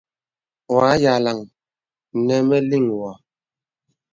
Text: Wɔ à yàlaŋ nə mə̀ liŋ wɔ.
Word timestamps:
Wɔ 0.71 0.77
à 0.91 0.93
yàlaŋ 1.03 1.39
nə 2.25 2.35
mə̀ 2.47 2.59
liŋ 2.69 2.85
wɔ. 2.99 3.11